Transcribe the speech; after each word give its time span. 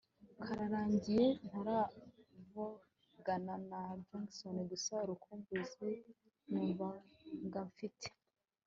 kararangiye 0.43 1.25
ntaravugana 1.47 3.53
na 3.69 3.81
Jackson 4.07 4.55
gusa 4.71 4.93
urukumbuzi 5.03 5.89
numvaga 6.49 7.61
mfite 7.69 8.07